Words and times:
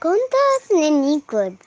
Contos 0.00 0.70
nanicos. 0.70 1.58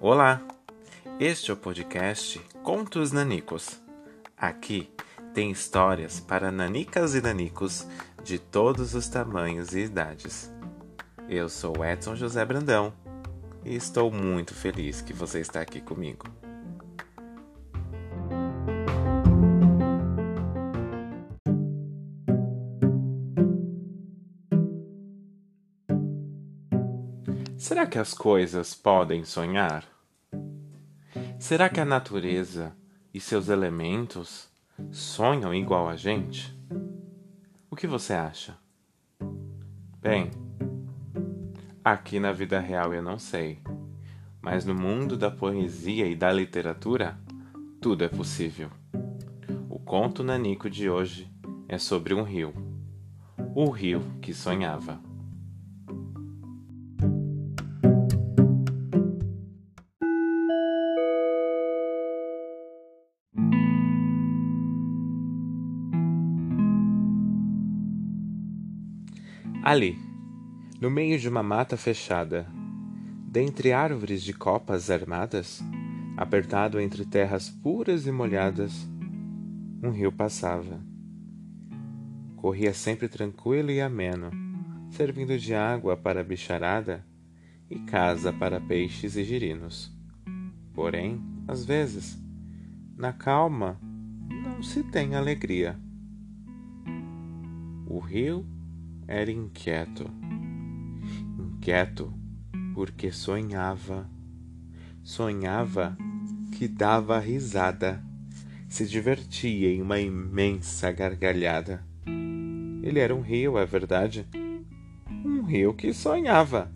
Olá, 0.00 0.40
este 1.18 1.50
é 1.50 1.54
o 1.54 1.56
podcast 1.56 2.38
Contos 2.62 3.10
Nanicos. 3.10 3.80
Aqui 4.36 4.88
tem 5.34 5.50
histórias 5.50 6.20
para 6.20 6.52
nanicas 6.52 7.16
e 7.16 7.20
nanicos 7.20 7.88
de 8.22 8.38
todos 8.38 8.94
os 8.94 9.08
tamanhos 9.08 9.74
e 9.74 9.80
idades. 9.80 10.48
Eu 11.28 11.48
sou 11.48 11.84
Edson 11.84 12.14
José 12.14 12.44
Brandão 12.44 12.92
e 13.64 13.74
estou 13.74 14.12
muito 14.12 14.54
feliz 14.54 15.02
que 15.02 15.12
você 15.12 15.40
está 15.40 15.60
aqui 15.60 15.80
comigo. 15.80 16.24
Será 27.60 27.86
que 27.86 27.98
as 27.98 28.14
coisas 28.14 28.74
podem 28.74 29.22
sonhar? 29.22 29.84
Será 31.38 31.68
que 31.68 31.78
a 31.78 31.84
natureza 31.84 32.74
e 33.12 33.20
seus 33.20 33.50
elementos 33.50 34.48
sonham 34.90 35.54
igual 35.54 35.86
a 35.86 35.94
gente? 35.94 36.58
O 37.70 37.76
que 37.76 37.86
você 37.86 38.14
acha? 38.14 38.56
Bem, 40.00 40.30
aqui 41.84 42.18
na 42.18 42.32
vida 42.32 42.58
real 42.58 42.94
eu 42.94 43.02
não 43.02 43.18
sei, 43.18 43.60
mas 44.40 44.64
no 44.64 44.74
mundo 44.74 45.14
da 45.14 45.30
poesia 45.30 46.06
e 46.06 46.16
da 46.16 46.32
literatura, 46.32 47.20
tudo 47.78 48.02
é 48.02 48.08
possível. 48.08 48.70
O 49.68 49.78
conto 49.78 50.24
nanico 50.24 50.70
de 50.70 50.88
hoje 50.88 51.30
é 51.68 51.76
sobre 51.76 52.14
um 52.14 52.22
rio. 52.22 52.54
O 53.54 53.68
rio 53.68 54.00
que 54.22 54.32
sonhava. 54.32 55.09
Ali, 69.62 69.98
no 70.80 70.90
meio 70.90 71.18
de 71.18 71.28
uma 71.28 71.42
mata 71.42 71.76
fechada, 71.76 72.48
dentre 73.26 73.74
árvores 73.74 74.22
de 74.22 74.32
copas 74.32 74.90
armadas, 74.90 75.62
apertado 76.16 76.80
entre 76.80 77.04
terras 77.04 77.50
puras 77.50 78.06
e 78.06 78.10
molhadas, 78.10 78.88
um 79.82 79.90
rio 79.90 80.10
passava. 80.10 80.80
Corria 82.36 82.72
sempre 82.72 83.06
tranquilo 83.06 83.70
e 83.70 83.82
ameno, 83.82 84.30
servindo 84.88 85.38
de 85.38 85.54
água 85.54 85.94
para 85.94 86.22
a 86.22 86.24
bicharada 86.24 87.06
e 87.68 87.78
casa 87.80 88.32
para 88.32 88.62
peixes 88.62 89.14
e 89.14 89.24
girinos. 89.24 89.94
Porém, 90.72 91.20
às 91.46 91.66
vezes, 91.66 92.18
na 92.96 93.12
calma, 93.12 93.78
não 94.42 94.62
se 94.62 94.82
tem 94.84 95.14
alegria. 95.14 95.78
O 97.86 97.98
rio 97.98 98.46
era 99.10 99.32
inquieto. 99.32 100.08
Inquieto 101.36 102.14
porque 102.72 103.10
sonhava. 103.10 104.08
Sonhava 105.02 105.98
que 106.52 106.68
dava 106.68 107.18
risada, 107.18 108.04
se 108.68 108.86
divertia 108.86 109.68
em 109.68 109.82
uma 109.82 109.98
imensa 109.98 110.92
gargalhada. 110.92 111.84
Ele 112.82 113.00
era 113.00 113.14
um 113.14 113.20
rio, 113.20 113.58
é 113.58 113.66
verdade. 113.66 114.26
Um 115.24 115.42
rio 115.42 115.74
que 115.74 115.92
sonhava. 115.92 116.72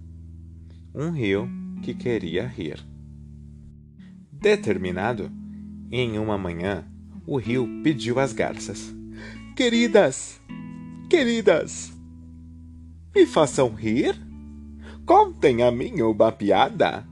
Um 0.93 1.11
rio 1.11 1.49
que 1.83 1.95
queria 1.95 2.47
rir. 2.47 2.85
Determinado, 4.33 5.31
em 5.91 6.19
uma 6.19 6.37
manhã, 6.37 6.85
o 7.27 7.37
rio 7.37 7.81
pediu 7.85 8.19
às 8.19 8.33
garças: 8.33 8.93
Queridas, 9.57 10.41
queridas, 11.09 11.95
me 13.15 13.27
façam 13.27 13.73
rir? 13.73 14.17
Contem 15.07 15.63
a 15.63 15.71
mim 15.71 16.03
uma 16.03 16.33
piada. 16.33 17.07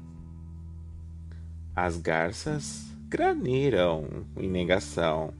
As 1.77 1.97
garças 1.97 2.87
graniram 3.09 4.27
em 4.37 4.49
negação. 4.49 5.33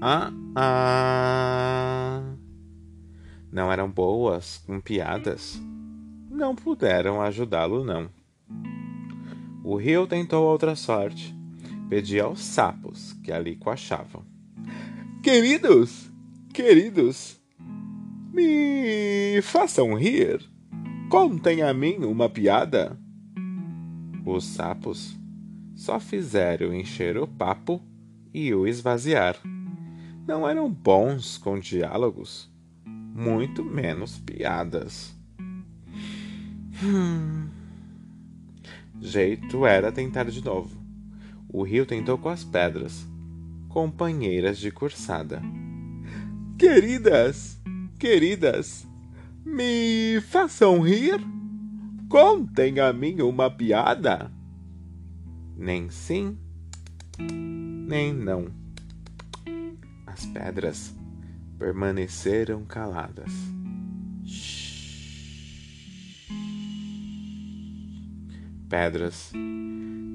Ah, 0.00 0.30
ah. 0.54 2.22
Não 3.50 3.72
eram 3.72 3.90
boas 3.90 4.62
com 4.66 4.80
piadas. 4.80 5.60
Não 6.30 6.54
puderam 6.54 7.22
ajudá-lo, 7.22 7.82
não. 7.82 8.10
O 9.64 9.76
rio 9.76 10.06
tentou 10.06 10.44
outra 10.44 10.76
sorte. 10.76 11.34
Pedia 11.88 12.24
aos 12.24 12.40
sapos 12.40 13.14
que 13.24 13.32
ali 13.32 13.56
coachavam. 13.56 14.24
Queridos, 15.22 16.10
queridos, 16.52 17.40
me 18.36 19.40
façam 19.40 19.94
rir. 19.94 20.46
Contem 21.08 21.62
a 21.62 21.72
mim 21.72 22.04
uma 22.04 22.28
piada. 22.28 22.98
Os 24.26 24.44
sapos 24.44 25.16
só 25.74 25.98
fizeram 25.98 26.74
encher 26.74 27.16
o 27.16 27.26
papo 27.26 27.80
e 28.34 28.52
o 28.52 28.66
esvaziar. 28.66 29.36
Não 30.28 30.46
eram 30.46 30.70
bons 30.70 31.38
com 31.38 31.58
diálogos, 31.58 32.52
muito 32.84 33.64
menos 33.64 34.18
piadas. 34.18 35.16
Hum. 36.84 37.48
Jeito 39.00 39.64
era 39.64 39.90
tentar 39.90 40.24
de 40.24 40.44
novo. 40.44 40.76
O 41.48 41.62
rio 41.62 41.86
tentou 41.86 42.18
com 42.18 42.28
as 42.28 42.44
pedras, 42.44 43.06
companheiras 43.68 44.58
de 44.58 44.70
cursada. 44.70 45.40
Queridas, 46.58 47.55
queridas, 47.96 48.86
me 49.44 50.20
façam 50.28 50.80
rir? 50.80 51.20
Contem 52.08 52.78
a 52.78 52.92
mim 52.92 53.20
uma 53.20 53.50
piada? 53.50 54.30
Nem 55.56 55.90
sim, 55.90 56.38
nem 57.18 58.12
não. 58.12 58.46
As 60.06 60.26
pedras 60.26 60.94
permaneceram 61.58 62.64
caladas. 62.64 63.32
Pedras, 68.68 69.32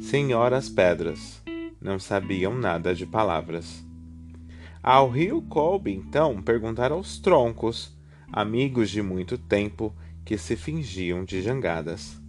senhoras 0.02 0.70
pedras, 0.70 1.42
não 1.82 1.98
sabiam 1.98 2.54
nada 2.54 2.94
de 2.94 3.06
palavras. 3.06 3.84
Ao 4.84 5.10
rio 5.10 5.44
coube, 5.44 5.94
então, 5.94 6.42
perguntar 6.42 6.92
aos 6.92 7.20
troncos, 7.20 7.96
amigos 8.32 8.90
de 8.90 9.02
muito 9.02 9.38
tempo, 9.38 9.94
que 10.26 10.38
se 10.38 10.56
fingiam 10.56 11.24
de 11.24 11.42
jangadas. 11.42 12.20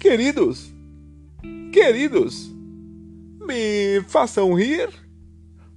Queridos, 0.00 0.72
queridos, 1.72 2.52
me 3.40 4.02
façam 4.08 4.52
rir? 4.54 4.88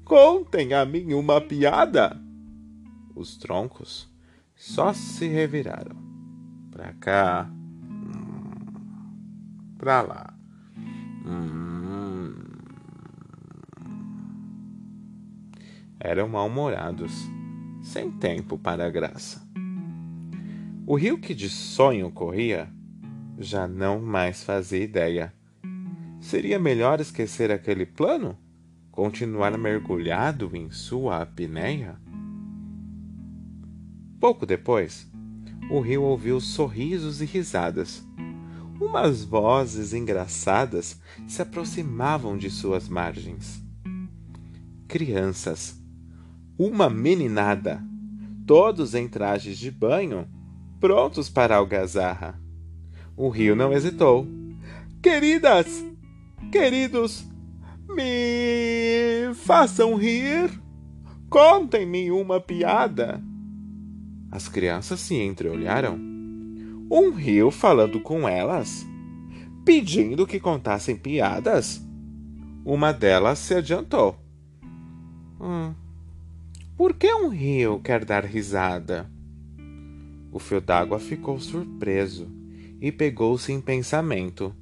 Contem 0.03 0.73
a 0.73 0.83
mim 0.83 1.13
uma 1.13 1.39
piada? 1.39 2.19
Os 3.15 3.37
troncos 3.37 4.09
só 4.55 4.91
se 4.93 5.27
reviraram. 5.27 5.95
Pra 6.71 6.93
cá, 6.93 7.51
pra 9.77 10.01
lá. 10.01 10.33
Hum. 11.25 11.78
Eram 15.99 16.29
mal-humorados, 16.29 17.11
sem 17.81 18.09
tempo 18.09 18.57
para 18.57 18.85
a 18.85 18.89
graça. 18.89 19.45
O 20.87 20.95
rio 20.95 21.19
que 21.19 21.35
de 21.35 21.49
sonho 21.49 22.09
corria 22.09 22.69
já 23.37 23.67
não 23.67 24.01
mais 24.01 24.43
fazia 24.43 24.81
ideia. 24.81 25.33
Seria 26.19 26.57
melhor 26.57 27.01
esquecer 27.01 27.51
aquele 27.51 27.85
plano? 27.85 28.37
Continuar 28.91 29.57
mergulhado 29.57 30.49
em 30.53 30.71
sua 30.71 31.21
apneia? 31.21 31.99
Pouco 34.19 34.45
depois, 34.45 35.09
o 35.69 35.79
rio 35.79 36.03
ouviu 36.03 36.39
sorrisos 36.39 37.21
e 37.21 37.25
risadas. 37.25 38.05
Umas 38.79 39.23
vozes 39.23 39.93
engraçadas 39.93 40.99
se 41.27 41.41
aproximavam 41.41 42.37
de 42.37 42.49
suas 42.49 42.89
margens. 42.89 43.61
Crianças 44.87 45.78
uma 46.59 46.89
meninada, 46.89 47.81
todos 48.45 48.93
em 48.93 49.07
trajes 49.07 49.57
de 49.57 49.71
banho, 49.71 50.27
prontos 50.77 51.29
para 51.29 51.55
a 51.55 51.57
algazarra. 51.57 52.37
O 53.15 53.29
rio 53.29 53.55
não 53.55 53.71
hesitou. 53.71 54.27
Queridas, 55.01 55.85
queridos, 56.51 57.25
me 57.87 59.33
façam 59.35 59.95
rir. 59.95 60.51
Contem-me 61.29 62.11
uma 62.11 62.41
piada. 62.41 63.23
As 64.29 64.49
crianças 64.49 64.99
se 64.99 65.15
entreolharam. 65.15 65.97
Um 66.91 67.11
rio 67.11 67.51
falando 67.51 68.01
com 68.01 68.27
elas, 68.27 68.85
pedindo 69.63 70.27
que 70.27 70.41
contassem 70.41 70.97
piadas. 70.97 71.81
Uma 72.65 72.91
delas 72.91 73.39
se 73.39 73.55
adiantou. 73.55 74.17
Hum, 75.39 75.73
por 76.79 76.93
que 76.93 77.13
um 77.13 77.27
rio 77.27 77.81
quer 77.81 78.05
dar 78.05 78.23
risada? 78.23 79.11
O 80.31 80.39
fio 80.39 80.61
d'água 80.61 80.97
ficou 80.97 81.37
surpreso 81.37 82.25
e 82.79 82.89
pegou-se 82.89 83.51
em 83.51 83.59
pensamento. 83.59 84.55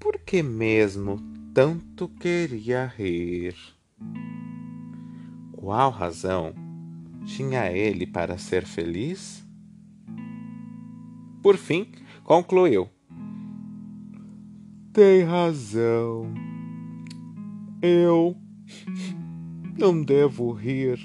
Por 0.00 0.18
que 0.20 0.42
mesmo 0.42 1.20
tanto 1.52 2.08
queria 2.08 2.86
rir? 2.86 3.54
Qual 5.52 5.90
razão 5.90 6.54
tinha 7.26 7.70
ele 7.70 8.06
para 8.06 8.38
ser 8.38 8.64
feliz? 8.64 9.46
Por 11.42 11.58
fim, 11.58 11.86
concluiu: 12.22 12.88
Tem 14.90 15.22
razão. 15.22 16.32
Eu 17.82 18.34
não 19.76 20.02
devo 20.02 20.52
rir. 20.52 20.98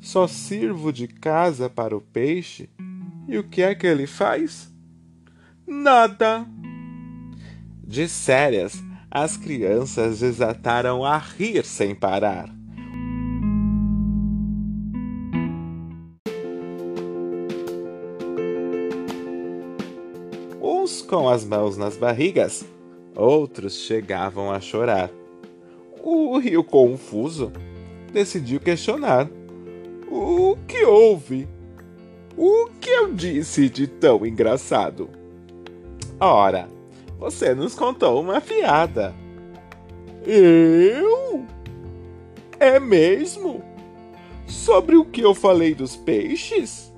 Só 0.00 0.26
sirvo 0.26 0.92
de 0.92 1.08
casa 1.08 1.68
para 1.68 1.96
o 1.96 2.00
peixe. 2.00 2.70
E 3.26 3.36
o 3.36 3.44
que 3.44 3.62
é 3.62 3.74
que 3.74 3.86
ele 3.86 4.06
faz? 4.06 4.72
Nada. 5.66 6.46
De 7.84 8.08
sérias, 8.08 8.82
as 9.10 9.36
crianças 9.36 10.20
desataram 10.20 11.04
a 11.04 11.18
rir 11.18 11.64
sem 11.64 11.94
parar. 11.94 12.48
Uns 20.60 21.02
com 21.02 21.28
as 21.28 21.44
mãos 21.44 21.76
nas 21.76 21.96
barrigas, 21.96 22.64
outros 23.14 23.74
chegavam 23.74 24.50
a 24.50 24.60
chorar. 24.60 25.10
O 26.02 26.38
rio 26.38 26.62
confuso 26.64 27.52
decidiu 28.12 28.60
questionar. 28.60 29.28
O 30.10 30.56
que 30.66 30.84
houve? 30.84 31.48
O 32.36 32.68
que 32.80 32.90
eu 32.90 33.12
disse 33.12 33.68
de 33.68 33.86
tão 33.86 34.24
engraçado? 34.24 35.10
Ora, 36.20 36.68
você 37.18 37.54
nos 37.54 37.74
contou 37.74 38.20
uma 38.20 38.40
piada. 38.40 39.14
Eu? 40.24 41.44
É 42.58 42.78
mesmo? 42.78 43.62
Sobre 44.46 44.96
o 44.96 45.04
que 45.04 45.20
eu 45.20 45.34
falei 45.34 45.74
dos 45.74 45.96
peixes? 45.96 46.92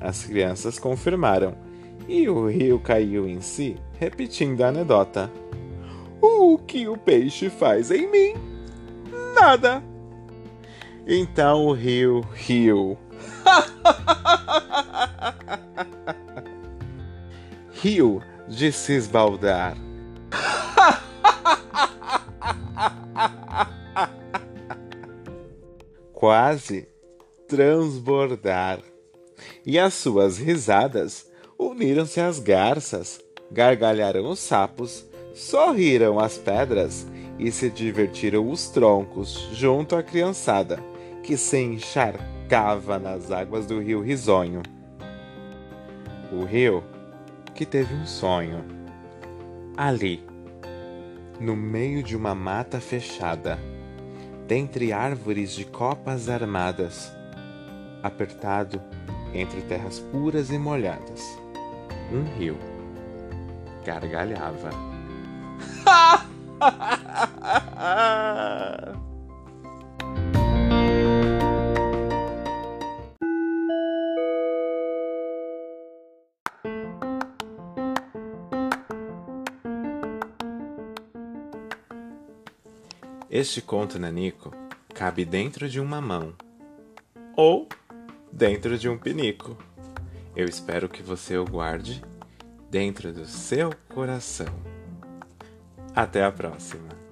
As 0.00 0.24
crianças 0.24 0.78
confirmaram 0.78 1.54
e 2.08 2.28
o 2.28 2.46
rio 2.48 2.78
caiu 2.78 3.28
em 3.28 3.40
si, 3.40 3.76
repetindo 3.98 4.62
a 4.62 4.68
anedota. 4.68 5.30
O 6.28 6.58
que 6.58 6.88
o 6.88 6.98
peixe 6.98 7.48
faz 7.48 7.92
em 7.92 8.10
mim? 8.10 8.34
Nada. 9.32 9.80
Então 11.06 11.66
o 11.66 11.72
rio 11.72 12.22
riu. 12.32 12.98
riu 17.70 18.20
de 18.48 18.72
se 18.72 18.94
esbaldar. 18.94 19.76
Quase 26.12 26.88
transbordar. 27.46 28.80
E 29.64 29.78
as 29.78 29.94
suas 29.94 30.38
risadas 30.38 31.30
uniram-se 31.56 32.20
às 32.20 32.40
garças, 32.40 33.20
gargalharam 33.48 34.28
os 34.28 34.40
sapos, 34.40 35.06
sorriram 35.36 36.18
as 36.18 36.38
pedras 36.38 37.06
e 37.38 37.52
se 37.52 37.68
divertiram 37.68 38.50
os 38.50 38.70
troncos 38.70 39.50
junto 39.52 39.94
à 39.94 40.02
criançada 40.02 40.82
que 41.22 41.36
se 41.36 41.58
encharcava 41.58 42.98
nas 42.98 43.30
águas 43.30 43.66
do 43.66 43.78
rio 43.78 44.00
Risonho. 44.00 44.62
O 46.32 46.44
rio 46.44 46.82
que 47.54 47.66
teve 47.66 47.94
um 47.94 48.06
sonho. 48.06 48.64
Ali, 49.76 50.24
no 51.38 51.54
meio 51.54 52.02
de 52.02 52.16
uma 52.16 52.34
mata 52.34 52.80
fechada, 52.80 53.58
dentre 54.48 54.90
árvores 54.90 55.52
de 55.52 55.66
copas 55.66 56.30
armadas, 56.30 57.12
apertado 58.02 58.80
entre 59.34 59.60
terras 59.60 59.98
puras 59.98 60.50
e 60.50 60.56
molhadas, 60.56 61.22
um 62.10 62.22
rio 62.38 62.56
gargalhava. 63.84 64.85
Este 83.28 83.60
conto 83.60 83.98
nanico 83.98 84.50
cabe 84.94 85.24
dentro 85.24 85.68
de 85.68 85.78
uma 85.78 86.00
mão 86.00 86.32
ou 87.36 87.68
dentro 88.32 88.78
de 88.78 88.88
um 88.88 88.96
pinico. 88.96 89.58
Eu 90.34 90.46
espero 90.46 90.88
que 90.88 91.02
você 91.02 91.36
o 91.36 91.44
guarde 91.44 92.02
dentro 92.70 93.12
do 93.12 93.26
seu 93.26 93.74
coração. 93.92 94.75
Até 95.96 96.22
a 96.22 96.30
próxima! 96.30 97.05